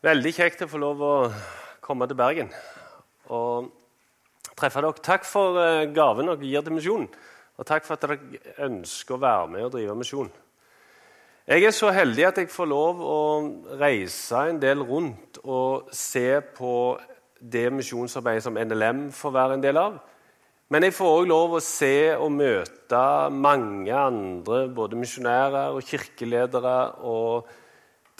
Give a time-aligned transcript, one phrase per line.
[0.00, 1.14] Veldig kjekt å få lov å
[1.84, 2.46] komme til Bergen
[3.36, 3.66] og
[4.56, 4.96] treffe dere.
[5.04, 7.04] Takk for eh, gaven dere gir til misjonen,
[7.60, 10.32] og takk for at dere ønsker å være med og drive misjon.
[11.52, 13.20] Jeg er så heldig at jeg får lov å
[13.76, 16.74] reise en del rundt og se på
[17.36, 20.00] det misjonsarbeidet som NLM får være en del av.
[20.72, 23.06] Men jeg får òg lov å se og møte
[23.36, 26.78] mange andre, både misjonærer og kirkeledere.
[27.04, 27.58] og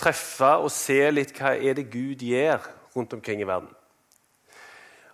[0.00, 2.64] treffe og se litt hva er det Gud gjør
[2.96, 3.70] rundt omkring i verden.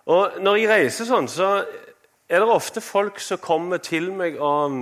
[0.07, 1.51] Og Når jeg reiser sånn, så
[2.27, 4.75] er det ofte folk som kommer til meg og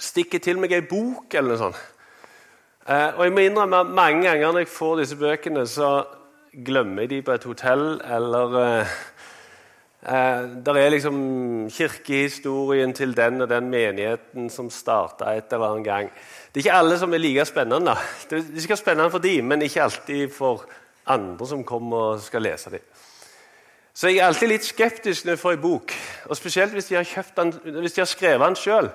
[0.00, 1.80] stikker til meg ei bok eller noe sånt.
[2.88, 5.90] Eh, og jeg må innrømme at mange ganger når jeg får disse bøkene, så
[6.52, 7.86] glemmer jeg de på et hotell
[8.16, 8.94] eller eh,
[10.02, 11.18] der er liksom
[11.70, 16.10] kirkehistorien til den og den menigheten som starta et eller annet gang.
[16.52, 17.94] Det er ikke alle som er like spennende.
[18.30, 20.66] Det er sikkert spennende for dem, men ikke alltid for
[21.06, 22.84] andre som kommer og skal lese dem.
[23.94, 25.94] Så jeg er alltid litt skeptisk når jeg får en bok,
[26.24, 28.90] og spesielt hvis de har, den, hvis de har skrevet den sjøl.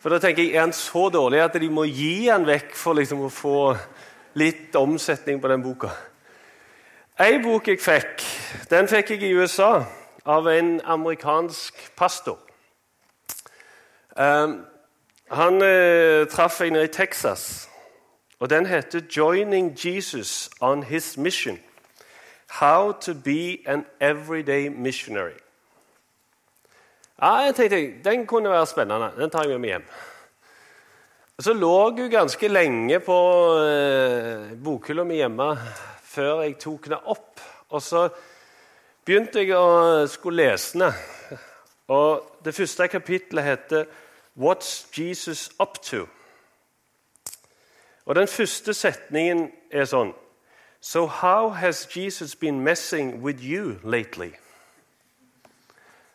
[0.00, 2.96] For da tenker jeg, Er den så dårlig at de må gi den vekk for
[2.96, 3.76] liksom å få
[4.34, 5.92] litt omsetning på den boka?
[7.20, 8.24] Ei bok jeg fikk,
[8.70, 9.84] den fikk jeg i USA
[10.24, 12.38] av en amerikansk pastor.
[14.16, 14.64] Um,
[15.30, 17.70] han uh, traff en i Texas,
[18.38, 21.60] og den heter 'Joining Jesus on His Mission'.
[22.50, 25.38] How to be an everyday missionary.
[27.22, 29.10] Ja, jeg tenkte Den kunne være spennende.
[29.16, 29.84] Den tar jeg med meg hjem.
[31.38, 33.18] Så lå hun ganske lenge på
[33.58, 35.48] uh, bokhylla mi hjemme
[36.02, 37.40] før jeg tok den opp.
[37.70, 38.08] Og så
[39.04, 40.92] begynte jeg å skulle lese den.
[41.88, 43.86] Og det første kapittelet heter
[44.36, 46.06] 'What's Jesus up to?'
[48.06, 50.12] Og Den første setningen er sånn
[50.80, 54.34] So how has Jesus been messing with you lately?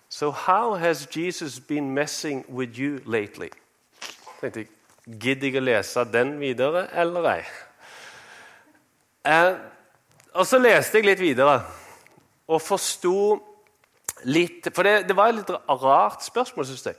[0.09, 3.49] So how has Jesus been messing with you lately?
[4.41, 4.69] tenkte jeg,
[5.19, 7.43] Gidder jeg å lese den videre eller ei?
[9.25, 9.55] Eh,
[10.33, 11.63] og så leste jeg litt videre
[12.47, 13.15] og forsto
[14.29, 16.97] litt For det, det, var et litt rart spørsmål, syns jeg.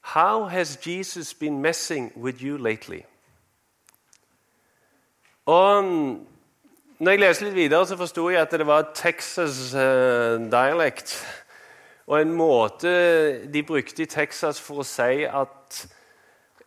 [0.00, 3.02] How has Jesus been messing with you lately?
[5.46, 5.84] Og
[7.00, 11.14] når jeg leser litt videre, så forsto jeg at det var Texas uh, dialect.
[12.06, 12.90] Og en måte
[13.52, 15.80] de brukte i Texas for å si at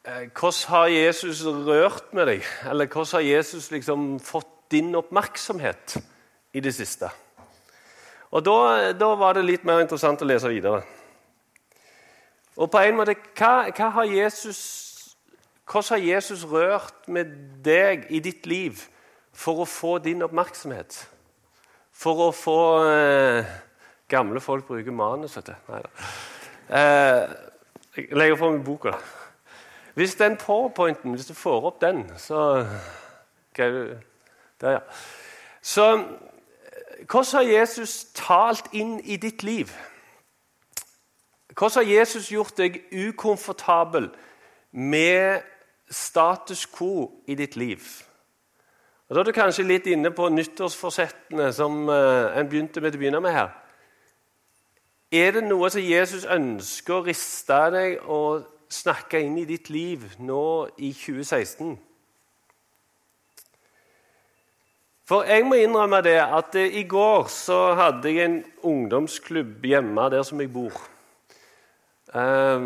[0.07, 2.47] uh, Hvordan har Jesus rørt med deg?
[2.69, 5.99] Eller hvordan har Jesus liksom fått din oppmerksomhet
[6.53, 7.11] i det siste?
[8.33, 8.57] Og da,
[8.97, 10.81] da, var det litt mer interessant å lese videre.
[12.55, 14.59] Og på en måte, hva, hva har Jesus,
[15.63, 17.25] Hvordan har Jesus rørt med
[17.63, 18.81] deg i ditt liv
[19.33, 20.97] for å få din oppmerksomhet?
[21.93, 22.59] For å få
[22.89, 23.53] eh,
[24.11, 25.53] Gamle folk bruker manus, vet du.
[25.71, 26.09] Nei da.
[26.77, 27.31] Eh,
[27.95, 28.91] jeg legger fram boka.
[29.95, 32.65] Hvis den powerpointen, hvis du får opp den, så
[33.51, 33.95] okay,
[34.61, 34.79] Der, ja.
[35.61, 36.03] Så
[37.09, 39.71] hvordan har Jesus talt inn i ditt liv?
[41.57, 44.09] Hvordan har Jesus gjort deg ukomfortabel
[44.71, 45.41] med
[45.89, 47.81] status quo i ditt liv?
[49.09, 52.97] Og Da er du kanskje litt inne på nyttårsforsettene som uh, en begynte med å
[52.97, 53.51] begynne med her.
[55.13, 60.15] Er det noe som Jesus ønsker å riste deg og snakke inn i ditt liv
[60.17, 60.45] nå
[60.81, 61.75] i 2016?
[65.05, 70.09] For jeg må innrømme det at eh, i går så hadde jeg en ungdomsklubb hjemme
[70.09, 70.79] der som jeg bor.
[72.15, 72.61] Eh,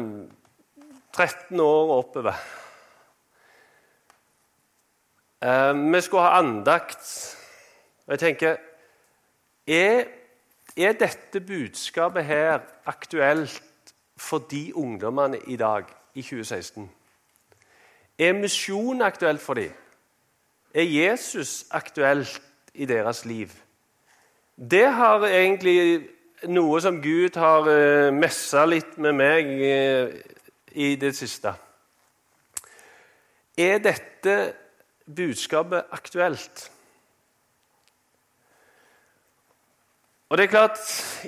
[1.14, 2.34] 13 år og oppover.
[5.42, 7.38] Eh, vi skulle ha andakt.
[8.06, 8.58] Og jeg tenker
[9.68, 10.04] er,
[10.78, 13.64] er dette budskapet her aktuelt
[14.18, 15.84] for de ungdommene i dag,
[16.14, 16.92] i 2016?
[18.20, 19.72] Er misjon aktuelt for dem?
[20.74, 22.42] Er Jesus aktuelt
[22.74, 23.50] i deres liv?
[24.72, 26.10] Det har egentlig
[26.46, 30.14] noe som Gud har uh, messa litt med meg uh,
[30.78, 31.54] i det siste.
[33.58, 34.36] Er dette
[35.08, 36.72] budskapet aktuelt?
[40.30, 40.80] Og det er klart,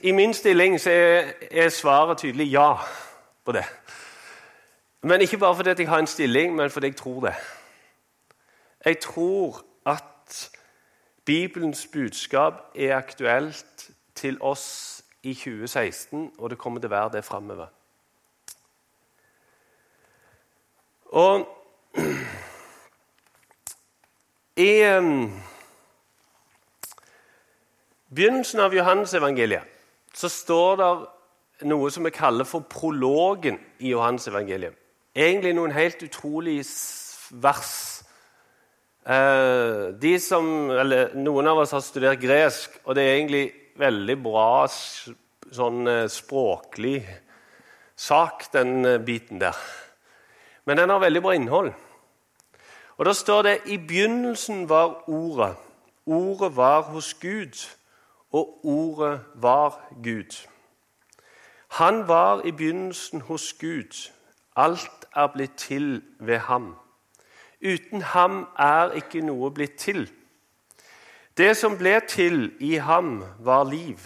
[0.03, 2.73] I min stilling så er, er svaret tydelig ja
[3.45, 3.63] på det.
[5.01, 7.35] Men ikke bare fordi jeg har en stilling, men fordi jeg tror det.
[8.85, 10.51] Jeg tror at
[11.25, 17.25] Bibelens budskap er aktuelt til oss i 2016, og det kommer til å være det
[17.27, 17.68] framover.
[21.10, 21.48] Og
[24.60, 24.71] i,
[28.10, 29.77] begynnelsen av Johannes-evangeliet
[30.16, 30.89] så står det
[31.69, 34.75] noe som vi kaller for prologen i Johannes-evangeliet.
[35.16, 36.66] Egentlig noen helt utrolige
[37.42, 37.74] vers.
[39.10, 40.45] Eh, som,
[41.18, 43.45] Noen av oss har studert gresk, og det er egentlig
[43.80, 47.00] veldig bra sånn eh, språklig
[48.00, 49.58] sak, den eh, biten der.
[50.68, 51.72] Men den har veldig bra innhold.
[53.00, 55.56] Og Da står det i begynnelsen var Ordet.
[56.06, 57.56] Ordet var hos Gud,
[58.31, 60.36] og Ordet var Gud.
[61.80, 64.12] Han var i begynnelsen hos Gud.
[64.56, 66.76] Alt er blitt til ved ham.
[67.62, 70.10] Uten ham er ikke noe blitt til.
[71.38, 74.00] Det som ble til i ham, var liv,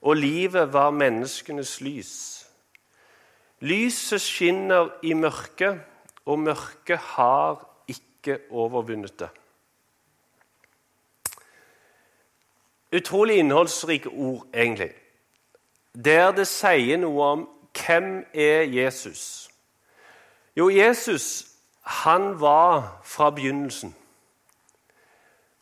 [0.00, 2.14] og livet var menneskenes lys.
[3.60, 5.80] Lyset skinner i mørket,
[6.26, 9.28] og mørket har ikke overvunnet det.
[12.96, 14.92] Utrolig innholdsrike ord, egentlig,
[16.04, 19.50] der det sier noe om hvem er Jesus.
[20.56, 21.46] Jo, Jesus
[21.84, 23.94] han var fra begynnelsen.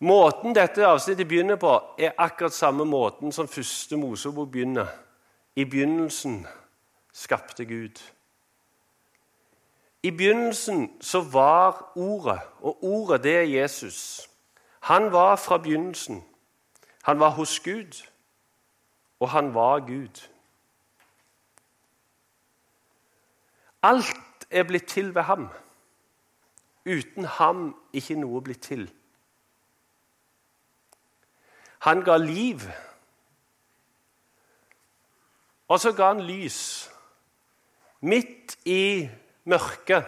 [0.03, 4.87] Måten dette avsnittet begynner på, er akkurat samme måten som første Mosebok begynner.
[5.57, 6.47] I begynnelsen
[7.13, 8.01] skapte Gud.
[10.03, 14.29] I begynnelsen så var Ordet, og Ordet det er Jesus.
[14.81, 16.25] Han var fra begynnelsen.
[17.03, 18.03] Han var hos Gud,
[19.21, 20.29] og han var Gud.
[23.83, 25.49] Alt er blitt til ved ham.
[26.87, 28.91] Uten ham ikke noe blitt til.
[31.83, 32.63] Han ga liv,
[35.73, 36.59] og så ga han lys.
[38.01, 39.09] Midt i
[39.45, 40.05] mørket.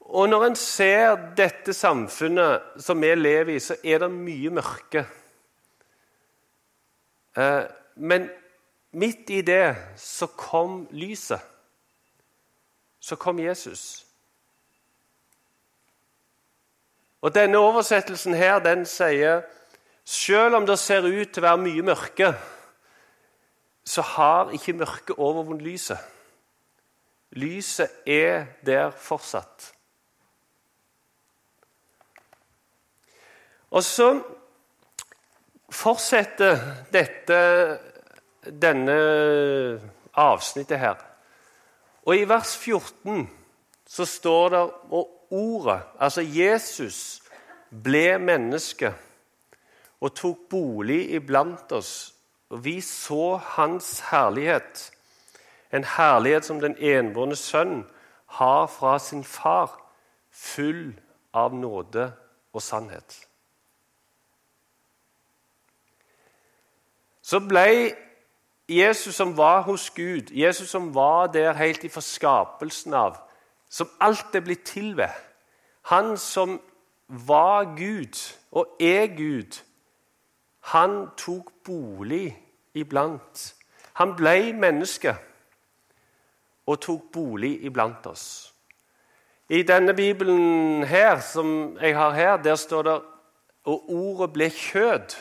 [0.00, 5.06] Og når en ser dette samfunnet som vi lever i, så er det mye mørke.
[7.36, 7.64] Eh,
[7.96, 8.28] men
[8.92, 11.40] midt i det så kom lyset.
[13.00, 14.06] Så kom Jesus.
[17.24, 19.42] Og Denne oversettelsen her, den sier
[20.04, 22.32] selv om det ser ut til å være mye mørke,
[23.84, 25.98] så har ikke mørket overvunnet lyset.
[27.34, 29.72] Lyset er der fortsatt.
[33.74, 34.12] Og så
[35.74, 36.60] fortsetter
[36.94, 37.38] dette,
[38.46, 38.98] denne
[40.14, 41.00] avsnittet her.
[42.06, 43.26] Og i vers 14
[43.88, 44.62] så står det
[44.94, 47.22] og ordet, altså Jesus,
[47.82, 48.92] ble menneske
[50.04, 52.14] og tok bolig iblant oss.
[52.52, 54.90] Og vi så hans herlighet,
[55.72, 57.86] en herlighet som den enbårne sønn
[58.36, 59.72] har fra sin far,
[60.30, 60.92] full
[61.32, 62.10] av nåde
[62.52, 63.16] og sannhet.
[67.24, 67.94] Så ble
[68.68, 73.16] Jesus som var hos Gud, Jesus som var der helt ifra skapelsen av,
[73.70, 75.12] som alt er blitt til ved,
[75.88, 76.60] han som
[77.08, 78.20] var Gud
[78.52, 79.60] og er Gud,
[80.64, 82.32] han tok bolig
[82.74, 83.54] iblant.
[84.00, 85.12] Han ble menneske
[86.66, 88.54] og tok bolig iblant oss.
[89.48, 92.96] I denne bibelen her, som jeg har her, der står det
[93.64, 95.14] og ordet ble kjød.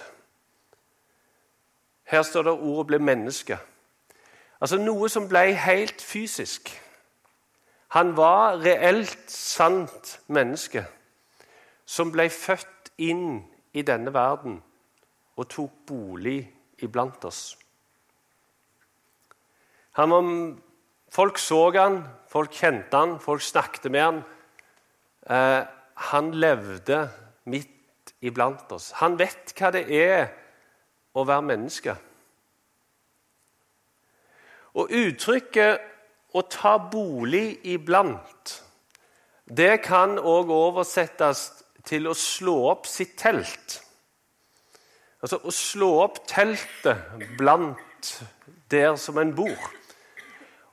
[2.04, 3.60] Her står det ordet ble menneske.
[4.62, 6.72] Altså noe som ble helt fysisk.
[7.88, 10.86] Han var reelt sant menneske
[11.86, 13.42] som ble født inn
[13.74, 14.62] i denne verden
[15.38, 16.40] og tok bolig
[16.84, 17.42] iblant oss.
[19.98, 20.30] Var,
[21.14, 22.00] folk så han,
[22.30, 24.22] folk kjente han, folk snakket med han.
[25.30, 25.62] Eh,
[26.10, 27.04] han levde
[27.46, 28.92] midt iblant oss.
[29.02, 30.28] Han vet hva det er
[31.14, 31.96] å være menneske.
[34.74, 35.90] Og uttrykket
[36.34, 38.64] 'å ta bolig iblant'
[39.46, 41.50] det kan òg oversettes
[41.84, 43.82] til å slå opp sitt telt.
[45.24, 48.10] Altså å slå opp teltet blant
[48.72, 49.70] der som en bor.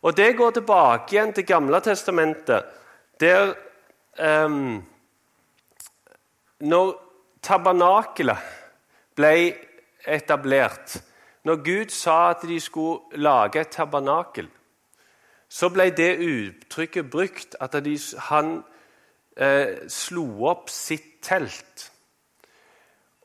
[0.02, 2.66] Og det går tilbake igjen til Gamle testamentet,
[3.20, 3.52] der
[4.18, 4.80] um,
[6.60, 6.88] Når
[7.42, 8.48] tabernakelet
[9.16, 9.54] ble
[10.04, 10.98] etablert,
[11.44, 14.48] når Gud sa at de skulle lage et tabernakel,
[15.48, 17.96] så ble det uttrykket brukt at de,
[18.28, 18.60] han
[19.36, 21.88] eh, slo opp sitt telt.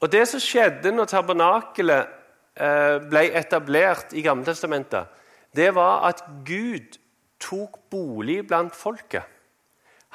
[0.03, 2.11] Og Det som skjedde når tabernakelet
[2.59, 5.07] eh, ble etablert i Gammeltestamentet,
[5.55, 6.97] det var at Gud
[7.39, 9.23] tok bolig blant folket.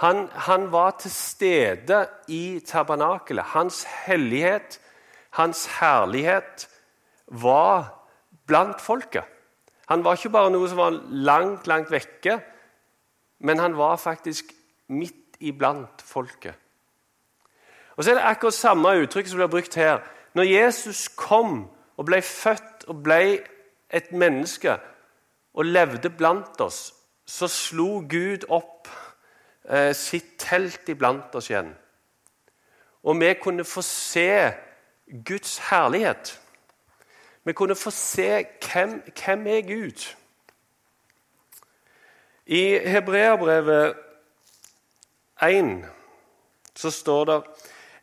[0.00, 3.52] Han, han var til stede i tabernakelet.
[3.52, 4.80] Hans hellighet,
[5.30, 6.68] Hans herlighet
[7.26, 7.92] var
[8.46, 9.25] blant folket.
[9.90, 12.40] Han var ikke bare noe som var langt, langt vekke,
[13.46, 14.52] men han var faktisk
[14.88, 16.54] midt iblant folket.
[18.00, 19.99] Og så er det akkurat samme uttrykk som blir brukt her.
[20.33, 21.66] Når Jesus kom
[22.00, 23.42] og ble født og ble
[23.92, 24.78] et menneske
[25.52, 26.95] og levde blant oss,
[27.28, 28.88] så slo Gud opp
[29.69, 31.75] eh, sitt telt iblant oss igjen.
[33.04, 34.49] Og vi kunne få se
[35.28, 36.40] Guds herlighet.
[37.45, 40.09] Vi kunne få se hvem, hvem er Gud
[42.47, 43.95] I Hebreabrevet
[45.42, 45.85] 1
[46.80, 47.42] så står det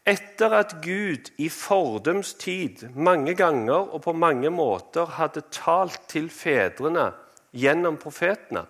[0.08, 6.30] etter at Gud i fordums tid mange ganger og på mange måter hadde talt til
[6.32, 7.10] fedrene
[7.52, 8.64] gjennom profetene,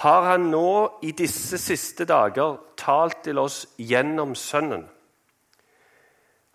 [0.00, 4.86] har han nå i disse siste dager talt til oss gjennom Sønnen.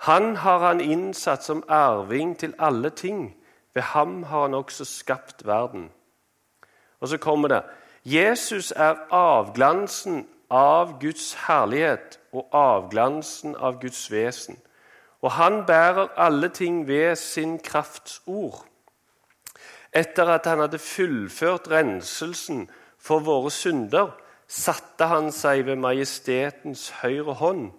[0.09, 3.35] Han har han innsatt som arving til alle ting.
[3.73, 5.89] Ved ham har han også skapt verden.
[6.99, 7.61] Og så kommer det
[8.05, 14.57] Jesus er avglansen av Guds herlighet og avglansen av Guds vesen.
[15.21, 18.65] Og han bærer alle ting ved sin krafts ord.
[19.93, 22.67] Etter at han hadde fullført renselsen
[22.99, 24.13] for våre synder,
[24.47, 27.69] satte han seg ved majestetens høyre hånd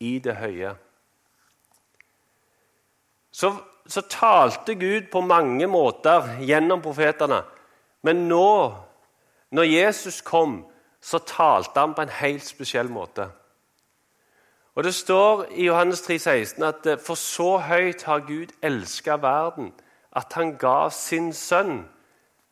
[0.00, 0.76] i det høye
[3.34, 3.50] så,
[3.86, 7.40] så talte Gud på mange måter gjennom profetene.
[8.06, 8.50] Men nå,
[9.50, 10.60] når Jesus kom,
[11.04, 13.28] så talte han på en helt spesiell måte.
[14.74, 19.16] Og Det står i Johannes 3, 16 at eh, for så høyt har Gud elska
[19.22, 19.72] verden,
[20.16, 21.84] at han ga sin sønn,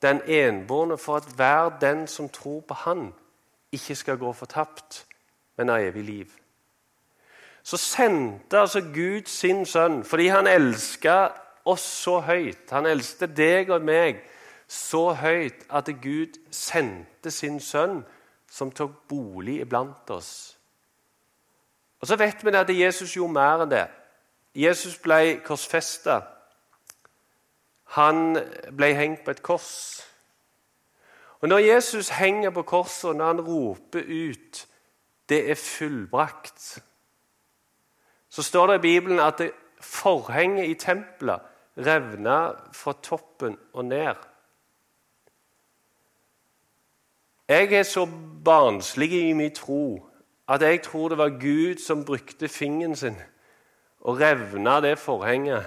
[0.02, 3.14] den enbårne, for at hver den som tror på Han,
[3.72, 5.06] ikke skal gå fortapt,
[5.56, 6.42] men ha evig liv
[7.62, 11.28] så sendte altså Gud sin sønn fordi han elska
[11.64, 12.70] oss så høyt.
[12.74, 14.22] Han elsket deg og meg
[14.66, 18.02] så høyt at Gud sendte sin sønn,
[18.52, 20.58] som tok bolig iblant oss.
[22.00, 23.86] Og Så vet vi at Jesus gjorde mer enn det.
[24.54, 26.20] Jesus ble korsfesta.
[27.96, 28.36] Han
[28.76, 30.02] ble hengt på et kors.
[31.40, 34.66] Og Når Jesus henger på korset, og når han roper ut
[35.28, 36.82] 'Det er fullbrakt',
[38.28, 39.40] så står det i Bibelen at
[39.80, 41.40] forhenget i tempelet
[41.78, 44.14] revna fra toppen og ned.
[47.52, 48.08] Jeg er så
[48.44, 50.08] barnslig i min tro
[50.48, 53.16] at jeg tror det var Gud som brukte fingeren sin
[54.00, 55.66] og revna det forhenget,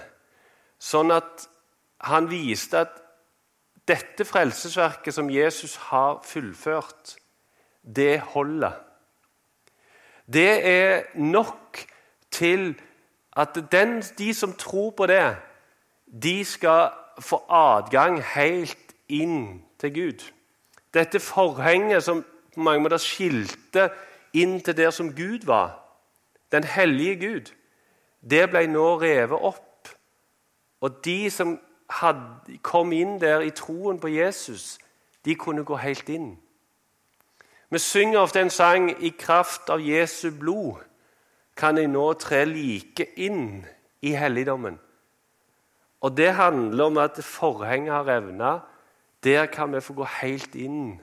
[0.82, 1.46] sånn at
[2.10, 2.96] han viste at
[3.86, 7.16] dette frelsesverket som Jesus har fullført,
[7.86, 8.74] det holder.
[10.26, 11.86] Det er nok
[12.32, 12.74] til
[13.38, 15.36] at den, de som tror på det,
[16.24, 16.90] de skal
[17.22, 20.26] få adgang helt inn til Gud.
[20.96, 22.24] Dette forhenget som
[22.54, 23.90] på mange måter skilte
[24.34, 25.76] inn til der som Gud var,
[26.52, 27.52] den hellige Gud,
[28.30, 29.90] det ble nå revet opp.
[30.82, 31.58] Og de som
[31.90, 34.78] hadde, kom inn der i troen på Jesus,
[35.26, 36.38] de kunne gå helt inn.
[37.70, 40.84] Vi synger ofte en sang 'I kraft av Jesu blod'
[41.56, 43.66] kan jeg nå tre like inn
[44.02, 44.80] i helligdommen.
[46.02, 48.60] Og det handler om at forhenget har revna.
[49.26, 51.02] Der kan vi få gå helt inn.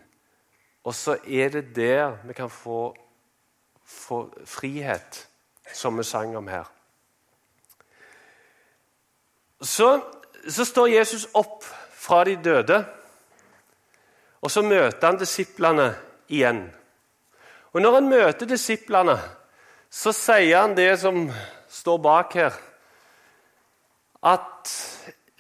[0.86, 2.94] Og så er det der vi kan få,
[3.84, 5.28] få frihet,
[5.74, 6.70] som vi sang om her.
[9.62, 10.00] Så,
[10.48, 12.84] så står Jesus opp fra de døde,
[14.42, 15.92] og så møter han disiplene
[16.28, 16.64] igjen.
[17.72, 19.20] Og når han møter disiplene
[19.92, 21.26] så sier han det som
[21.68, 22.54] står bak her.
[24.24, 24.72] At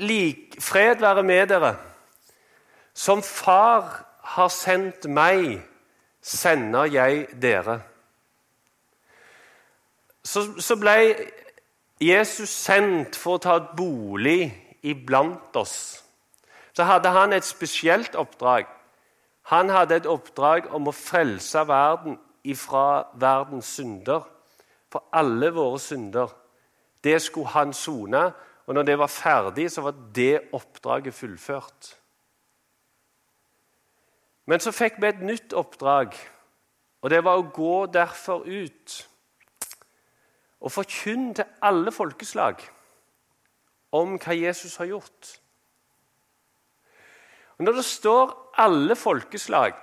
[0.02, 1.72] lik, fred være med dere.
[2.94, 5.62] Som Far har sendt meg,
[6.22, 7.80] sender jeg dere.
[10.22, 10.96] Så, så ble
[12.02, 14.52] Jesus sendt for å ta et bolig
[14.86, 16.02] iblant oss.
[16.72, 18.68] Så hadde han et spesielt oppdrag.
[19.50, 24.24] Han hadde et oppdrag om å frelse verden ifra verdens synder
[24.92, 26.30] for alle våre synder.
[27.02, 28.30] Det skulle han sone,
[28.66, 31.96] og når det var ferdig, så var det oppdraget fullført.
[34.46, 36.16] Men så fikk vi et nytt oppdrag,
[37.02, 38.98] og det var å gå derfor ut
[40.62, 42.62] og forkynne til alle folkeslag
[43.92, 45.30] om hva Jesus har gjort.
[47.58, 49.80] Og Når det står 'alle folkeslag',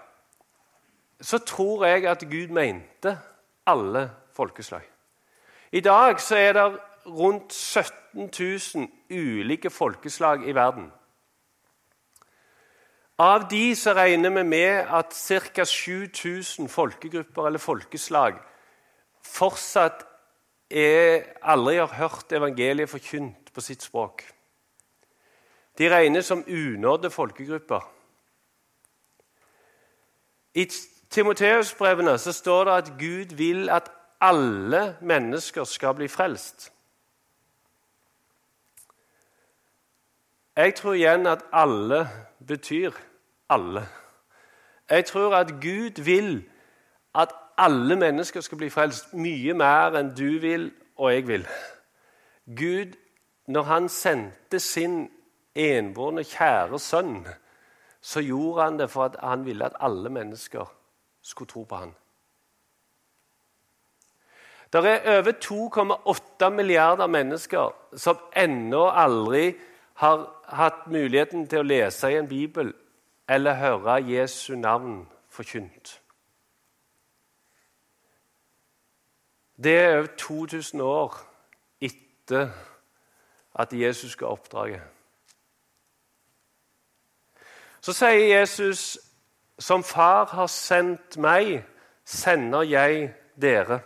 [1.22, 3.20] så tror jeg at Gud mente
[3.68, 4.84] alle folkeslag.
[5.72, 8.30] I dag er det rundt 17
[8.76, 10.92] 000 ulike folkeslag i verden.
[13.20, 15.16] Av de så regner vi med at
[15.54, 15.66] ca.
[15.66, 18.38] 7000 folkegrupper eller folkeslag
[19.28, 20.06] fortsatt
[20.72, 24.24] er, aldri har hørt evangeliet forkynt på sitt språk.
[25.78, 27.84] De regnes som unådde folkegrupper.
[30.54, 30.66] I
[31.10, 36.72] Timoteus-brevene står det at Gud vil at alle mennesker skal bli frelst.
[40.56, 42.08] Jeg tror igjen at alle
[42.48, 42.92] betyr
[43.50, 43.88] alle.
[44.90, 46.50] Jeg tror at Gud vil
[47.16, 51.48] at alle mennesker skal bli frelst mye mer enn du vil og jeg vil.
[52.58, 52.96] Gud,
[53.48, 55.10] når han sendte sin
[55.56, 57.28] enbårne, kjære sønn,
[58.02, 60.66] så gjorde han det for at han ville at alle mennesker
[61.22, 61.96] skulle tro på han.
[64.74, 69.56] Det er over 2,8 milliarder mennesker som ennå aldri
[69.94, 72.70] har hatt muligheten til å lese i en bibel
[73.30, 76.02] eller høre Jesu navn forkynt.
[79.64, 81.18] Det er over 2000 år
[81.82, 82.50] etter
[83.60, 84.82] at Jesus ga oppdraget.
[87.82, 88.98] Så sier Jesus,
[89.60, 91.66] 'Som Far har sendt meg,
[92.06, 93.80] sender jeg dere'.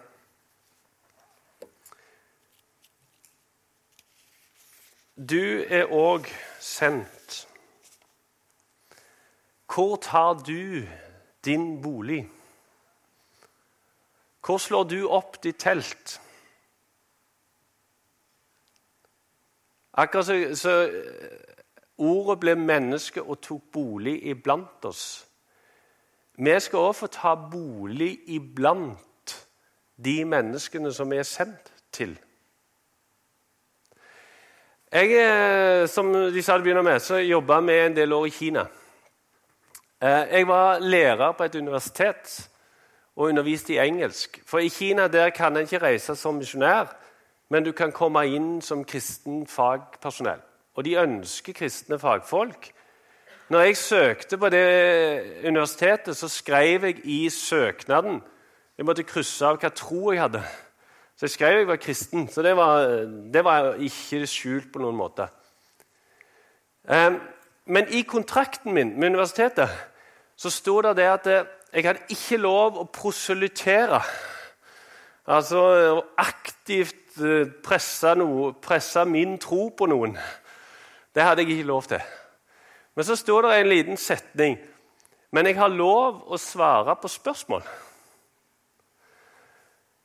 [5.30, 6.26] Du er òg
[6.60, 7.48] sendt.
[9.74, 10.86] Hvor tar du
[11.46, 12.30] din bolig?
[14.46, 16.20] Hvor slår du opp ditt telt?
[19.94, 20.89] Akkurat så, så
[21.98, 25.25] Ordet ble menneske og tok bolig iblant oss.
[26.42, 29.36] Vi skal òg få ta bolig iblant
[30.01, 32.15] de menneskene som vi er sendt til.
[34.94, 38.33] Jeg, eh, som de sa det begynner med, så jobba vi en del år i
[38.33, 38.66] Kina.
[40.03, 42.50] Eh, jeg var lærer på et universitet
[43.16, 44.42] og underviste i engelsk.
[44.46, 46.92] For i Kina der kan en ikke reise som misjonær,
[47.50, 50.42] men du kan komme inn som kristen fagpersonell.
[50.75, 52.72] Og de ønsker kristne fagfolk.
[53.50, 58.22] Når jeg søkte på det universitetet, så skrev jeg i søknaden
[58.77, 60.42] Jeg måtte krysse av hva tro jeg hadde.
[61.16, 62.27] Så jeg skrev jeg var kristen.
[62.27, 62.87] Så det var,
[63.33, 65.27] det var ikke skjult på noen måte.
[66.89, 67.13] Eh,
[67.66, 69.70] men i kontrakten min med universitetet
[70.44, 74.01] så sto det det at eh, jeg hadde ikke lov å proselytere.
[75.32, 75.62] Altså
[76.20, 80.18] aktivt eh, presse, noe, presse min tro på noen.
[81.16, 82.03] Det hadde jeg ikke lov til.
[82.94, 84.60] Men så sto det en liten setning.
[85.34, 87.64] Men jeg har lov å svare på spørsmål.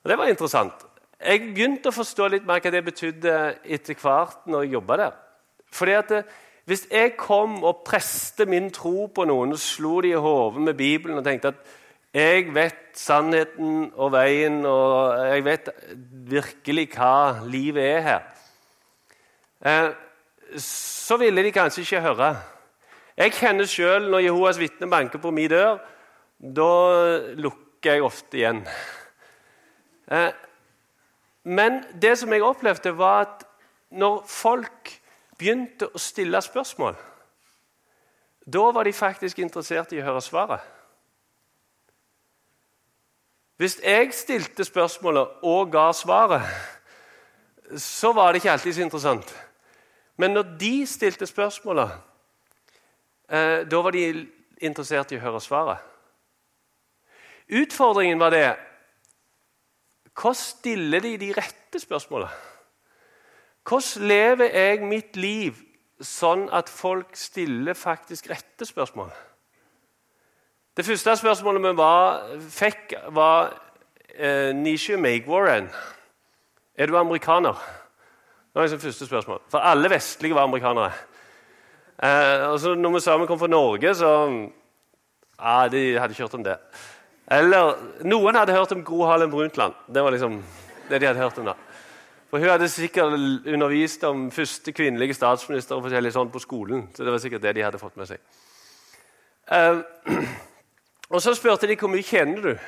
[0.05, 0.87] Og Det var interessant.
[1.19, 3.35] Jeg begynte å forstå litt mer hva det betydde
[3.67, 5.19] etter hvert når jeg jobba der.
[5.75, 6.37] Fordi at eh,
[6.69, 10.77] Hvis jeg kom og preste min tro på noen og slo de i hodet med
[10.77, 11.63] Bibelen og tenkte at
[12.13, 15.71] jeg vet sannheten og veien, og jeg vet
[16.29, 18.21] virkelig hva livet er her
[19.65, 19.97] eh,
[20.61, 22.29] så ville de kanskje ikke høre.
[23.17, 25.81] Jeg kjenner sjøl når Jehovas vitne banker på min dør.
[26.39, 26.71] Da
[27.37, 28.63] lukker jeg ofte igjen.
[30.13, 30.31] Eh,
[31.49, 33.45] men det som jeg opplevde, var at
[33.91, 34.98] når folk
[35.39, 36.97] begynte å stille spørsmål,
[38.49, 40.61] da var de faktisk interessert i å høre svaret.
[43.59, 46.47] Hvis jeg stilte spørsmålet og ga svaret,
[47.77, 49.33] så var det ikke alltid så interessant.
[50.17, 51.91] Men når de stilte spørsmålet,
[53.29, 54.29] eh, da var de
[54.61, 55.79] interessert i å høre svaret.
[57.49, 58.57] Utfordringen var det
[60.19, 62.58] Hvordan stiller de de rette spørsmålene?
[63.69, 65.57] Hvordan lever jeg mitt liv
[66.01, 69.11] sånn at folk stiller faktisk rette spørsmål?
[70.79, 72.23] Det første spørsmålet vi var,
[72.55, 73.51] fikk, var
[74.15, 75.69] eh, Nishu Magwarren.
[76.79, 77.59] Er du amerikaner?
[78.49, 79.43] Det var liksom første spørsmål.
[79.51, 80.93] For alle vestlige var amerikanere.
[82.03, 84.13] Eh, og så når vi sa vi kom fra Norge, så
[85.39, 86.57] ja, De hadde ikke hørt om det.
[87.31, 87.75] Eller
[88.07, 89.75] noen hadde hørt om Gro Harlem Brundtland.
[89.93, 90.41] Det var liksom
[90.89, 91.55] det de hadde hørt om da.
[92.29, 93.15] For Hun hadde sikkert
[93.49, 96.89] undervist om første kvinnelige statsminister og forskjellig sånn på skolen.
[96.95, 98.21] så det var sikkert det de hadde fått med seg.
[99.49, 99.81] Uh,
[101.13, 102.59] og Så spurte de hvor mye tjener du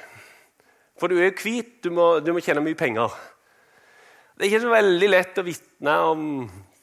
[0.97, 3.13] For du er jo hvit, du må, du må tjene mye penger.
[4.37, 6.25] Det er ikke så veldig lett å vitne om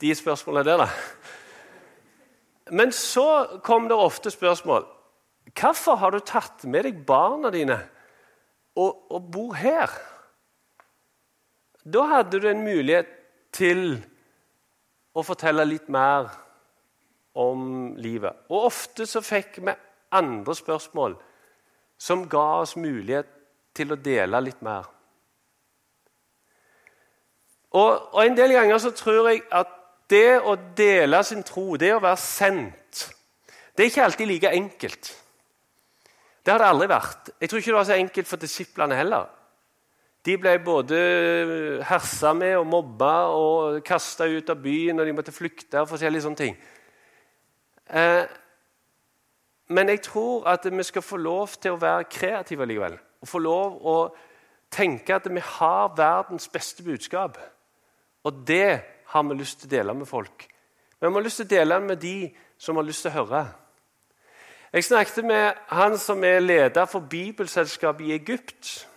[0.02, 0.78] de spørsmålene der.
[0.78, 0.88] Da.
[2.78, 4.86] Men så kom det ofte spørsmål.
[5.58, 7.80] Hvorfor har du tatt med deg barna dine
[8.78, 9.90] og, og bor her?
[11.88, 13.08] Da hadde du en mulighet
[13.56, 13.96] til
[15.16, 16.28] å fortelle litt mer
[17.38, 18.44] om livet.
[18.52, 19.76] Og ofte så fikk vi
[20.18, 21.16] andre spørsmål
[21.98, 23.30] som ga oss mulighet
[23.78, 24.90] til å dele litt mer.
[27.78, 29.72] Og, og En del ganger så tror jeg at
[30.10, 33.08] det å dele sin tro, det å være sendt,
[33.76, 35.10] det er ikke alltid like enkelt.
[36.44, 37.34] Det har det aldri vært.
[37.40, 39.28] Jeg tror ikke det var så enkelt for disiplene heller.
[40.28, 40.98] De ble både
[41.88, 45.80] hersa med og mobba og kasta ut av byen, og de måtte flykte.
[45.80, 46.58] og forskjellige sånne ting.
[47.88, 48.26] Eh,
[49.68, 52.98] men jeg tror at vi skal få lov til å være kreative likevel.
[53.22, 53.96] Og få lov å
[54.72, 57.38] tenke at vi har verdens beste budskap.
[58.24, 60.48] Og det har vi lyst til å dele med folk.
[61.00, 63.46] Vi har lyst til å dele med de som har lyst til å høre.
[64.74, 68.88] Jeg snakket med han som er leder for bibelselskapet i Egypt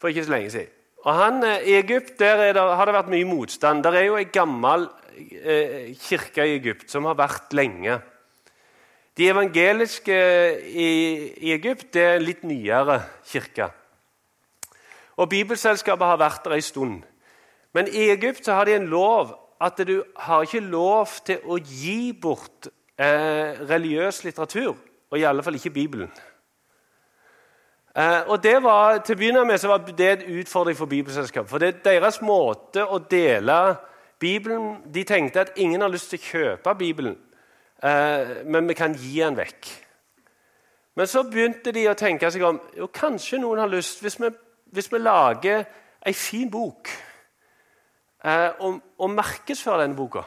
[0.00, 0.74] for ikke så lenge siden.
[1.06, 3.82] Og han, eh, I Egypt der det, har det vært mye motstand.
[3.82, 8.00] Det er jo ei gammel eh, kirke i Egypt som har vært lenge.
[9.18, 10.14] De evangeliske
[10.62, 10.88] i,
[11.42, 13.70] i Egypt det er en litt nyere kirke.
[15.18, 17.02] Og Bibelselskapet har vært der ei stund.
[17.74, 21.58] Men i Egypt så har de en lov at du har ikke lov til å
[21.58, 24.76] gi bort eh, religiøs litteratur.
[25.10, 26.10] Og i alle fall ikke Bibelen.
[27.96, 31.50] Eh, og det var, Til å begynne med så var det en utfordring for Bibelselskapet.
[31.50, 33.76] For det er deres måte å dele
[34.20, 37.16] Bibelen De tenkte at ingen har lyst til å kjøpe Bibelen,
[37.82, 39.68] eh, men vi kan gi den vekk.
[40.98, 44.30] Men så begynte de å tenke seg om jo, kanskje noen har lyst Hvis vi,
[44.74, 45.64] hvis vi lager
[46.06, 46.90] ei fin bok
[48.24, 50.22] eh, og, og markedsfører denne boka,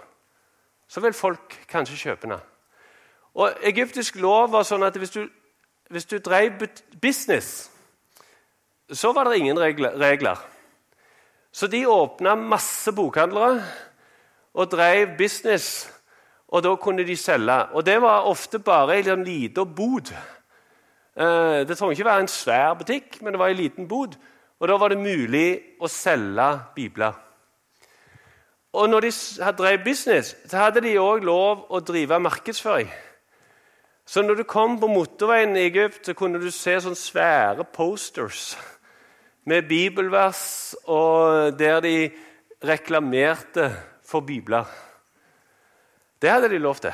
[0.88, 2.42] så vil folk kanskje kjøpe den.
[3.40, 5.22] Og Egyptisk lov var sånn at hvis du,
[5.92, 6.52] hvis du drev
[7.02, 7.72] business,
[8.92, 10.40] så var det ingen regler.
[11.52, 13.64] Så de åpna masse bokhandlere
[14.54, 15.92] og drev business,
[16.48, 17.60] og da kunne de selge.
[17.76, 20.12] Og det var ofte bare ei liten lita bod.
[21.16, 24.16] Eh, det trengte ikke være en svær butikk, men det var en liten bod.
[24.60, 27.14] Og da var det mulig å selge bibler.
[28.74, 29.12] Og når de
[29.58, 32.92] drev business, så hadde de òg lov å drive markedsføring.
[34.12, 38.58] Så når du kom på motorveien i Egypt, så kunne du se sånne svære posters
[39.48, 42.10] med bibelvers, og der de
[42.68, 43.70] reklamerte
[44.04, 44.66] for bibler.
[46.22, 46.92] Det hadde de lov til.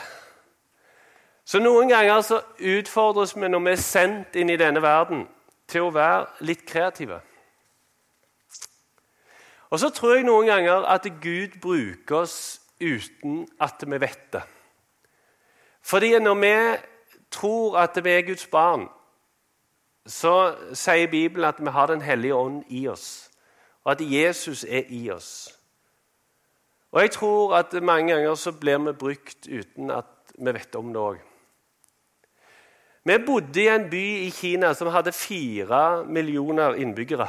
[1.41, 5.23] Så noen ganger så utfordres vi når vi er sendt inn i denne verden,
[5.67, 7.17] til å være litt kreative.
[9.73, 12.37] Og så tror jeg noen ganger at Gud bruker oss
[12.77, 14.43] uten at vi vet det.
[15.81, 16.53] Fordi når vi
[17.31, 18.89] tror at vi er Guds barn,
[20.07, 23.29] så sier Bibelen at vi har Den hellige ånd i oss,
[23.83, 25.53] og at Jesus er i oss.
[26.91, 30.05] Og Jeg tror at mange ganger så blir vi brukt uten at
[30.37, 31.17] vi vet om det òg.
[33.03, 37.27] Vi bodde i en by i Kina som hadde fire millioner innbyggere.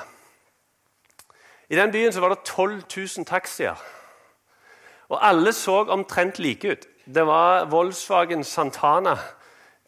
[1.69, 3.75] I den byen så var det 12 000 taxier.
[5.09, 6.87] Og alle så omtrent like ut.
[7.15, 9.17] Det var Volkswagen Santana.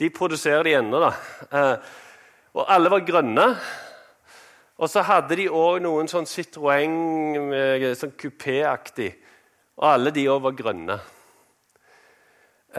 [0.00, 1.12] De produserer de ennå, da.
[1.52, 1.94] Eh,
[2.56, 3.46] og alle var grønne.
[4.80, 6.94] Og så hadde de òg noen sånn Citroën
[8.00, 9.10] sånn kupéaktig.
[9.76, 10.96] Og alle de òg var grønne.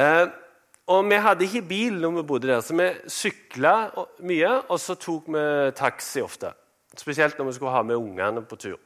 [0.01, 0.25] Eh,
[0.91, 3.75] og vi hadde ikke bil når vi bodde der, så vi sykla
[4.25, 4.55] mye.
[4.67, 5.45] Og så tok vi
[5.77, 6.55] taxi ofte.
[6.97, 8.79] Spesielt når vi skulle ha med ungene på tur.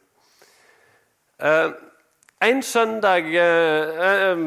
[1.40, 1.72] Eh,
[2.42, 4.38] en søndag eh, eh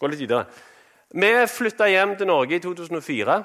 [0.00, 0.46] Gå litt videre.
[1.10, 3.44] Vi flytta hjem til Norge i 2004.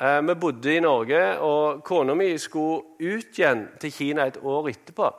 [0.00, 4.68] Eh, vi bodde i Norge, og kona mi skulle ut igjen til Kina et år
[4.68, 5.10] etterpå.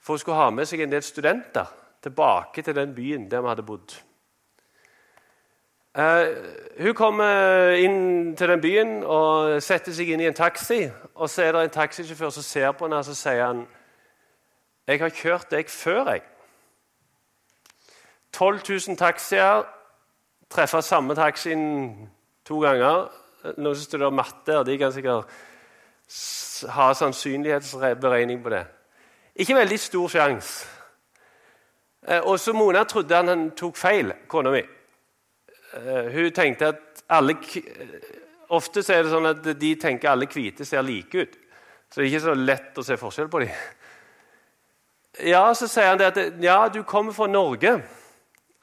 [0.00, 1.68] For hun skulle ha med seg en del studenter
[2.02, 3.92] tilbake til den byen der vi hadde bodd.
[5.98, 6.24] Uh,
[6.80, 10.86] hun kommer inn til den byen og setter seg inn i en taxi.
[11.14, 13.66] og Så er det en taxisjåfør som ser på henne og så sier han,
[14.88, 16.22] 'Jeg har kjørt deg før, jeg.'
[18.32, 19.79] 12 000 taxier
[20.50, 21.62] treffer samme taxien
[22.46, 23.08] to ganger
[23.56, 25.30] noen som studerer matte, og de kan sikkert
[26.74, 28.64] ha sannsynlighetsberegning på det.
[29.40, 30.66] Ikke veldig stor sjanse.
[32.28, 34.62] Også Mona trodde han, tok feil, kona mi.
[35.76, 37.36] Eh, hun tenkte at alle
[38.50, 41.36] Ofte er det sånn at de tenker alle hvite ser like ut.
[41.86, 43.52] Så det er ikke så lett å se forskjell på dem.
[45.30, 47.76] Ja, så sier han det at ja, du kommer fra Norge.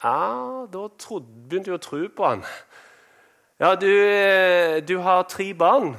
[0.02, 2.44] Ja, Da trodde, begynte jeg å tro på han.
[3.58, 5.96] Ja, du, eh, du, har tre barn.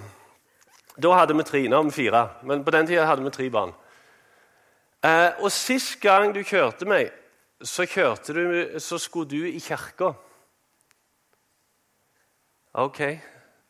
[0.96, 1.68] Da hadde vi tre.
[1.68, 2.30] Nå har vi fire.
[2.44, 3.74] Men på den tida hadde vi tre barn.
[5.04, 7.12] Eh, og sist gang du kjørte meg,
[7.62, 10.14] så, kjørte du, så skulle du i kirka.
[12.74, 13.00] Ok,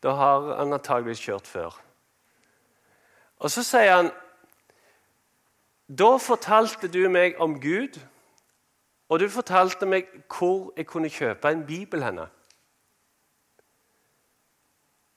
[0.02, 1.74] da har han antageligvis kjørt før.
[3.40, 4.10] Og så sier han
[5.88, 7.98] Da fortalte du meg om Gud,
[9.10, 12.28] og du fortalte meg hvor jeg kunne kjøpe en bibel henne.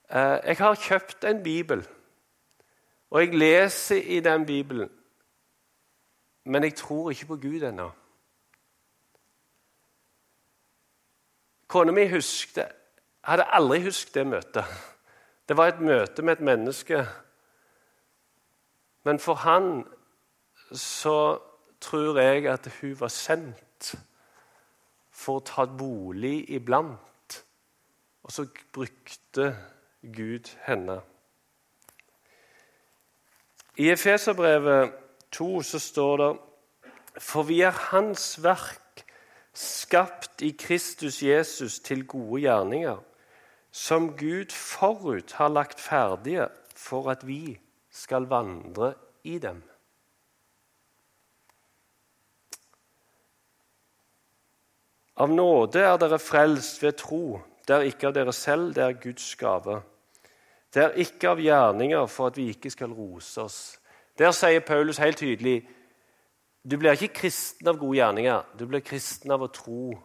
[0.10, 1.86] Eh, jeg har kjøpt en bibel,
[3.10, 4.89] og jeg leser i den bibelen.
[6.43, 7.91] Men jeg tror ikke på Gud ennå.
[11.67, 12.06] Kona mi
[13.23, 14.65] hadde aldri husket det møtet.
[15.49, 17.06] Det var et møte med et menneske.
[19.03, 19.86] Men for han
[20.73, 21.39] så
[21.82, 23.63] tror jeg at hun var sendt
[25.13, 27.39] for å ta bolig iblant.
[28.24, 29.52] Og så brukte
[30.04, 31.02] Gud henne.
[33.78, 34.93] I Efeserbrevet
[35.34, 36.32] 2 så står det
[37.22, 39.06] For vi er Hans verk,
[39.54, 42.98] skapt i Kristus Jesus til gode gjerninger,
[43.72, 47.60] som Gud forut har lagt ferdige for at vi
[47.91, 48.93] skal vandre
[49.24, 49.62] i dem.
[55.24, 57.40] Av nåde er dere frelst ved tro.
[57.64, 59.78] Det er ikke av dere selv, det er Guds gave.
[60.74, 63.60] Det er ikke av gjerninger for at vi ikke skal rose oss.
[64.20, 65.62] Der sier Paulus helt tydelig
[66.64, 68.44] du blir ikke kristen av gode gjerninger.
[68.60, 69.98] Du blir kristen av å tro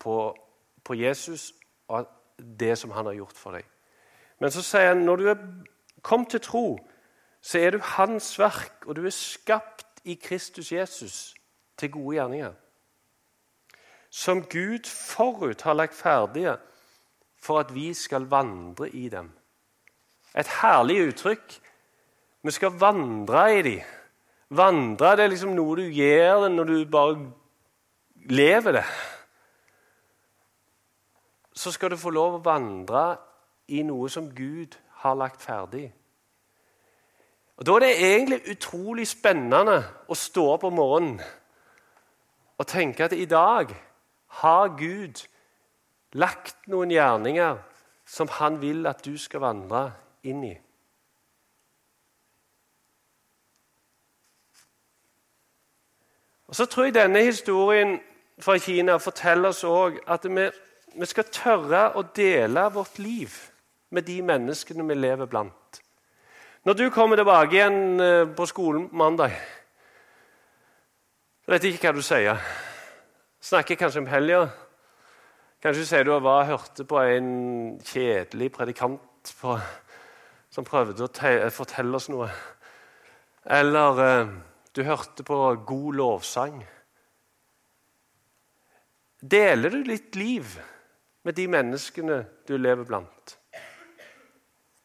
[0.00, 0.14] på,
[0.84, 1.50] på Jesus
[1.92, 3.66] og det som han har gjort for deg.
[4.40, 5.42] Men så sier han når du er
[6.00, 6.64] kommet til tro,
[7.44, 11.34] så er du hans verk, og du er skapt i Kristus Jesus
[11.76, 12.56] til gode gjerninger.
[14.10, 16.56] Som Gud forut har lagt ferdige
[17.40, 19.30] for at vi skal vandre i dem.
[20.36, 21.60] Et herlig uttrykk
[22.42, 23.80] vi skal vandre i dem.
[24.50, 27.18] Vandre det er liksom noe du gjør når du bare
[28.30, 28.84] lever det.
[31.52, 33.04] Så skal du få lov å vandre
[33.68, 35.92] i noe som Gud har lagt ferdig.
[37.60, 41.20] Og Da er det egentlig utrolig spennende å stå opp om morgenen
[42.58, 43.74] og tenke at i dag
[44.38, 45.26] har Gud
[46.12, 47.58] lagt noen gjerninger
[48.06, 49.84] som han vil at du skal vandre
[50.26, 50.54] inn i.
[56.50, 58.00] Og Så tror jeg denne historien
[58.42, 60.48] fra Kina forteller oss òg at vi,
[60.96, 63.36] vi, skal tørre å dele vårt liv
[63.94, 65.80] med de menneskene vi lever blant.
[66.66, 69.30] Når du kommer tilbake igjen eh, på skolen mandag
[71.46, 72.42] Jeg vet ikke hva du sier.
[73.40, 74.40] Snakker kanskje om helga.
[75.64, 77.28] Kanskje sier du var hørte på en
[77.80, 79.54] kjedelig predikant på,
[80.52, 82.28] som prøvde å fortelle oss noe.
[83.48, 84.34] Eller eh,
[84.76, 86.60] du hørte på god lovsang.
[89.24, 90.60] Deler du litt liv
[91.24, 93.38] med de menneskene du lever blant?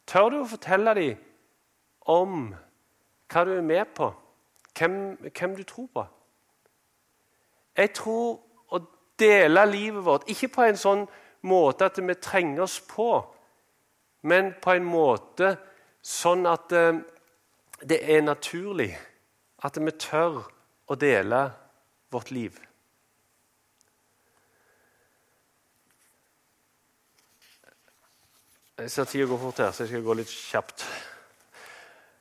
[0.07, 1.19] Tør du å fortelle dem
[2.07, 2.53] om
[3.27, 4.13] hva du er med på,
[4.79, 6.07] hvem, hvem du tror på?
[7.75, 8.44] Jeg tror
[9.19, 11.05] dele livet vårt ikke på en sånn
[11.45, 13.09] måte at vi trenger oss på,
[14.25, 15.55] men på en måte
[16.05, 17.01] sånn at eh,
[17.85, 18.91] det er naturlig
[19.65, 20.41] at vi tør
[20.87, 21.41] å dele
[22.13, 22.57] vårt liv.
[28.75, 30.83] Jeg ser tida går fort her, så jeg skal gå litt kjapt.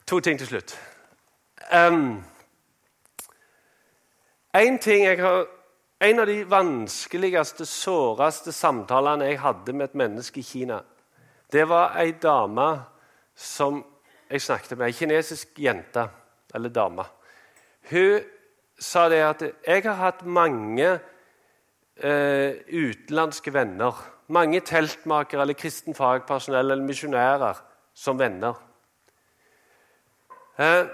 [0.06, 0.76] To ting til slutt.
[1.74, 2.22] Um,
[4.54, 5.48] en, ting har,
[6.04, 10.82] en av de vanskeligste, såreste samtalene jeg hadde med et menneske i Kina,
[11.52, 12.68] det var ei dame
[13.34, 13.80] som
[14.28, 14.88] jeg snakket med.
[14.88, 16.04] Ei kinesisk jente
[16.54, 17.04] eller dame.
[17.90, 18.20] Hun
[18.78, 21.00] sa det at 'jeg har hatt mange
[21.96, 24.02] eh, utenlandske venner'.
[24.28, 27.54] Mange teltmakere eller kristen fagpersonell eller misjonærer
[27.94, 28.54] som venner.
[30.58, 30.86] Eh,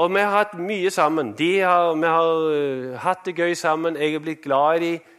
[0.00, 1.34] og vi har hatt mye sammen.
[1.36, 3.98] Har, vi har uh, hatt det gøy sammen.
[4.00, 5.10] Jeg er blitt glad i dem.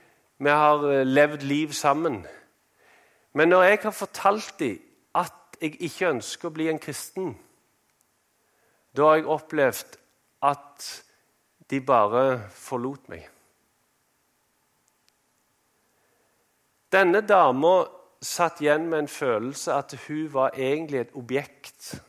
[0.42, 2.24] Vi har uh, levd liv sammen.
[3.34, 4.80] Men når jeg har fortalt dem
[5.16, 7.36] at jeg ikke ønsker å bli en kristen,
[8.98, 10.00] da har jeg opplevd
[10.50, 10.90] at
[11.70, 13.28] de bare forlot meg.
[16.92, 17.84] Denne dama
[18.22, 22.02] satt igjen med en følelse at hun var egentlig et objekt.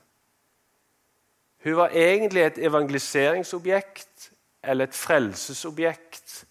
[1.64, 4.32] Hun var egentlig et evangeliseringsobjekt
[4.64, 6.44] eller et frelsesobjekt.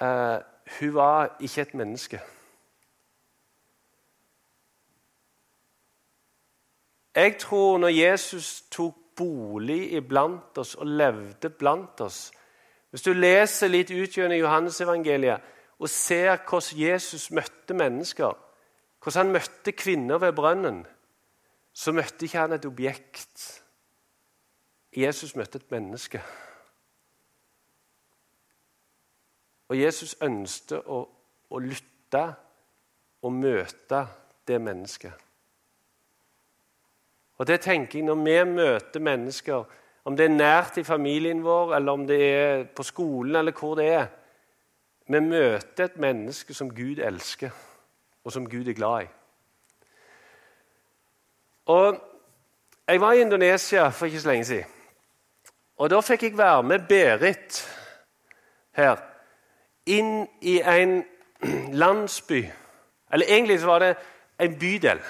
[0.00, 0.38] Uh,
[0.80, 2.20] hun var ikke et menneske.
[7.14, 12.32] Jeg tror når Jesus tok bolig iblant oss og levde blant oss.
[12.90, 18.32] Hvis du leser litt ut gjennom Johannesevangeliet og ser hvordan Jesus møtte mennesker,
[19.02, 20.86] hvordan han møtte kvinner ved brønnen,
[21.72, 23.62] så møtte ikke han et objekt.
[24.96, 26.20] Jesus møtte et menneske.
[29.72, 30.98] Og Jesus ønsket å,
[31.48, 32.24] å lytte
[33.22, 34.02] og møte
[34.48, 35.12] det mennesket.
[37.40, 39.64] Og det tenker jeg Når vi møter mennesker,
[40.04, 43.74] om det er nært i familien vår, eller om det er på skolen, eller hvor
[43.74, 44.06] det er
[45.06, 47.50] Vi møter et menneske som Gud elsker,
[48.24, 49.08] og som Gud er glad i.
[51.66, 52.08] Og
[52.88, 54.64] Jeg var i Indonesia for ikke så lenge siden.
[55.76, 57.78] Og Da fikk jeg være med Berit
[58.76, 58.96] her
[59.86, 61.04] inn i en
[61.82, 62.44] landsby.
[63.12, 63.96] Eller egentlig så var det
[64.40, 65.00] en bydel.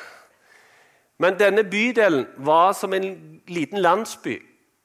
[1.18, 4.42] Men denne bydelen var som en liten landsby.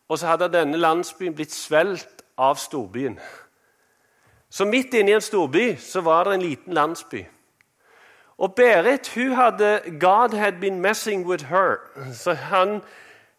[0.09, 3.19] Og så hadde denne landsbyen blitt svelget av storbyen.
[4.49, 7.25] Så midt inne i en storby så var det en liten landsby.
[8.37, 11.77] Og Berit hun hadde God had been messing with her.
[12.13, 12.81] Så han,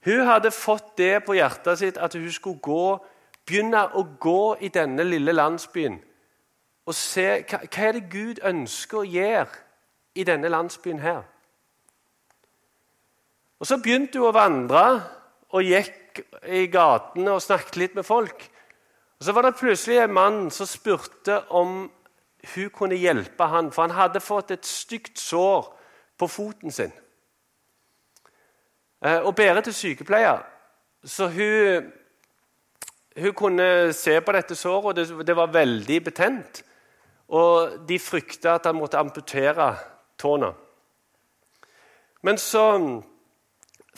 [0.05, 2.99] Hun hadde fått det på hjertet sitt at hun skulle gå,
[3.47, 5.99] begynne å gå i denne lille landsbyen
[6.89, 9.59] og se hva, hva er det Gud ønsker å gjøre
[10.17, 11.23] i denne landsbyen her.
[13.61, 14.85] Og Så begynte hun å vandre
[15.53, 18.47] og gikk i gatene og snakket litt med folk.
[19.19, 21.91] Og Så var det plutselig en mann som spurte om
[22.55, 25.69] hun kunne hjelpe han, for han hadde fått et stygt sår
[26.19, 26.93] på foten sin.
[29.05, 30.43] Eh, og Berit er sykepleier,
[31.05, 31.91] så hun,
[33.19, 36.63] hun kunne se på dette såret, og det, det var veldig betent.
[37.29, 39.75] Og de frykta at han måtte amputere
[40.19, 40.55] tårna.
[42.25, 42.65] Men så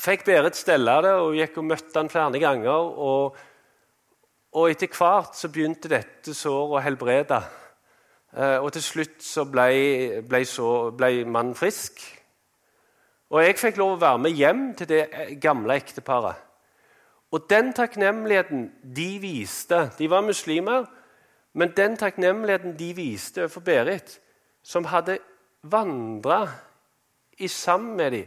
[0.00, 2.90] fikk Berit stelle det og gikk og møtte han flere ganger.
[3.07, 3.38] Og,
[4.59, 7.40] og etter hvert så begynte dette såret å helbrede.
[8.37, 12.03] Eh, og til slutt så ble, ble, så, ble mannen frisk.
[13.31, 15.05] Og jeg fikk lov å være med hjem til det
[15.43, 16.47] gamle ekteparet.
[17.31, 20.88] Og den takknemligheten de viste De var muslimer.
[21.53, 24.21] Men den takknemligheten de viste overfor Berit,
[24.62, 25.19] som hadde
[25.62, 26.45] vandra
[27.49, 28.27] sammen med dem,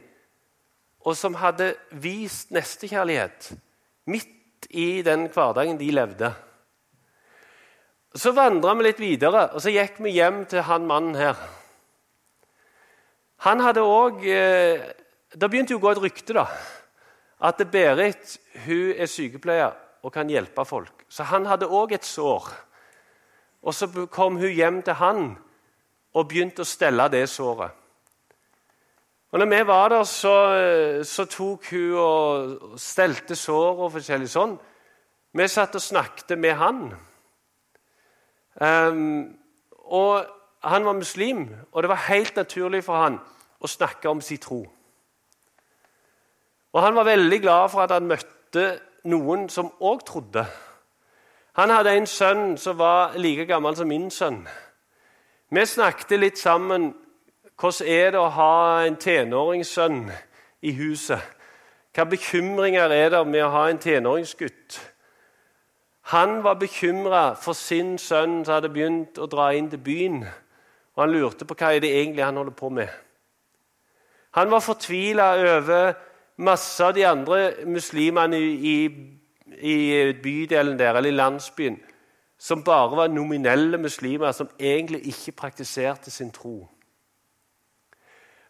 [0.99, 3.53] og som hadde vist nestekjærlighet
[4.05, 6.33] midt i den hverdagen de levde
[8.13, 11.39] Så vandra vi litt videre, og så gikk vi hjem til han mannen her.
[13.47, 14.83] Han hadde òg eh,
[15.33, 16.45] Det begynte jo å gå et rykte, da.
[17.43, 19.73] At Berit hun er sykepleier
[20.05, 21.07] og kan hjelpe folk.
[21.09, 22.51] Så han hadde òg et sår
[23.63, 25.23] og så kom hun hjem til han
[26.13, 27.71] og begynte å stelle det såret.
[29.33, 30.33] Og når vi var der, så,
[31.07, 34.53] så tok hun og stelte sår og forskjellig sånn.
[35.33, 36.83] Vi satt og snakket med han.
[38.61, 39.37] Um,
[39.69, 40.25] og
[40.63, 43.19] han var muslim, og det var helt naturlig for han
[43.59, 44.61] å snakke om sin tro.
[46.73, 50.45] Og han var veldig glad for at han møtte noen som òg trodde.
[51.53, 54.47] Han hadde en sønn som var like gammel som min sønn.
[55.53, 56.93] Vi snakket litt sammen.
[57.59, 58.53] Hvordan er det å ha
[58.87, 60.07] en tenåringssønn
[60.65, 61.21] i huset?
[61.93, 64.79] Hvilke bekymringer er det med å ha en tenåringsgutt?
[66.11, 70.23] Han var bekymra for sin sønn som hadde begynt å dra inn til byen.
[70.93, 72.89] Og han lurte på hva er det egentlig han holder på med.
[74.35, 75.93] Han var fortvila over
[76.43, 78.77] masse av de andre muslimene i
[79.53, 81.77] i bydelen der, eller i landsbyen
[82.43, 86.67] som bare var nominelle muslimer, som egentlig ikke praktiserte sin tro.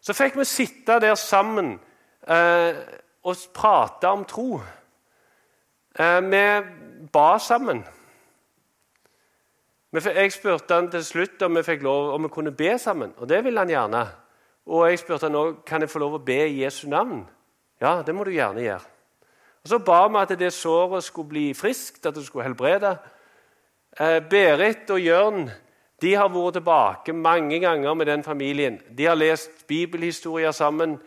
[0.00, 1.76] Så fikk vi sitte der sammen
[2.28, 2.80] eh,
[3.22, 4.60] og prate om tro.
[5.98, 6.62] Eh, vi
[7.12, 7.84] ba sammen.
[9.92, 13.28] Jeg spurte han til slutt om vi fikk lov om vi kunne be sammen, og
[13.28, 14.06] det ville han gjerne.
[14.66, 17.22] Og jeg spurte han også, kan jeg få lov å be i Jesu navn.
[17.80, 18.90] Ja, det må du gjerne gjøre.
[19.62, 22.98] Og Så ba vi at det såret skulle bli friskt, at det skulle helbrede.
[24.00, 25.50] Eh, Berit og Jørn
[26.02, 28.80] de har vært tilbake mange ganger med den familien.
[28.90, 30.98] De har lest bibelhistorier sammen,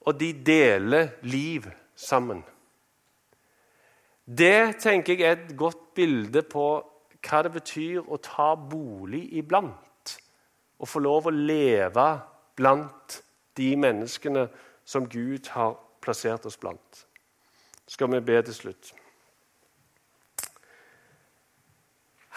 [0.00, 1.64] og de deler liv
[1.96, 2.44] sammen.
[4.38, 6.66] Det tenker jeg er et godt bilde på
[7.20, 10.14] hva det betyr å ta bolig iblant.
[10.78, 12.06] Å få lov å leve
[12.56, 13.20] blant
[13.58, 14.46] de menneskene
[14.86, 17.06] som Gud har plassert oss blant
[17.90, 18.92] skal vi be til slutt.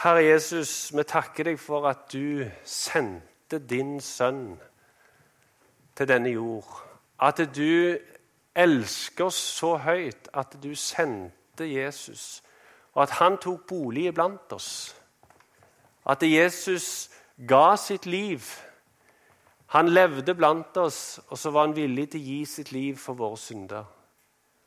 [0.01, 4.57] Herre Jesus, vi takker deg for at du sendte din sønn
[5.95, 6.73] til denne jord.
[7.21, 7.93] At du
[8.55, 12.43] elsker oss så høyt at du sendte Jesus,
[12.93, 14.95] og at han tok bolig iblant oss.
[16.05, 17.09] At Jesus
[17.47, 18.41] ga sitt liv.
[19.73, 23.17] Han levde blant oss, og så var han villig til å gi sitt liv for
[23.17, 23.85] våre synder.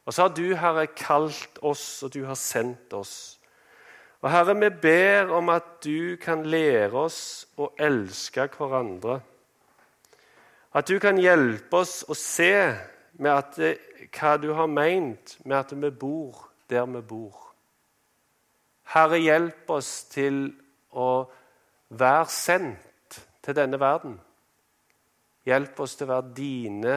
[0.06, 3.38] Og så har du, Herre, kalt oss, og du har sendt oss.
[4.22, 9.20] Og Herre, vi ber om at du kan lære oss å elske hverandre.
[10.74, 12.52] At du kan hjelpe oss å se
[13.16, 13.70] det,
[14.12, 17.42] hva du har meint med at vi bor der vi bor.
[18.94, 20.46] Herre, hjelp oss til
[20.94, 21.26] å
[21.88, 24.20] være sendt til denne verden.
[25.46, 26.96] Hjelp oss til å være dine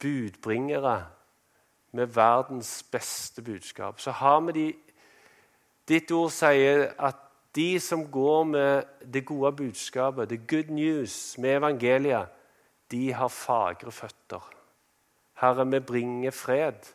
[0.00, 0.96] budbringere
[1.96, 4.00] med verdens beste budskap.
[4.00, 4.66] Så har vi de
[5.86, 7.20] Ditt ord sier at
[7.54, 12.32] de som går med det gode budskapet, the good news, med evangeliet,
[12.90, 14.42] de har fagre føtter.
[15.38, 16.90] Herre, vi bringer fred.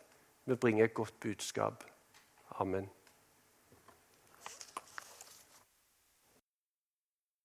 [0.46, 1.84] Vi bringer et godt budskap.
[2.50, 2.90] Amen.